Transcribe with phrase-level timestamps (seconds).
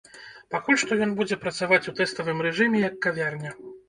[0.53, 3.53] Пакуль што ён будзе працаваць у тэставым рэжыме як кавярня.